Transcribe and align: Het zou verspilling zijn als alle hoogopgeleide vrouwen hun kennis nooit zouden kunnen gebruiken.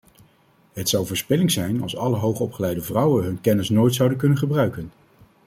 Het 0.73 0.89
zou 0.89 1.05
verspilling 1.05 1.51
zijn 1.51 1.81
als 1.81 1.97
alle 1.97 2.17
hoogopgeleide 2.17 2.81
vrouwen 2.81 3.23
hun 3.23 3.41
kennis 3.41 3.69
nooit 3.69 3.93
zouden 3.93 4.17
kunnen 4.17 4.37
gebruiken. 4.37 4.91